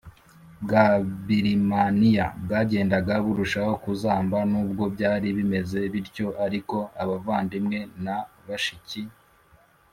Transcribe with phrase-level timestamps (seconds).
[0.63, 0.85] bwa
[1.25, 8.15] Birimaniya bwagendaga burushaho kuzamba Nubwo byari bimeze bityo ariko abavandimwe na
[8.47, 9.01] bashiki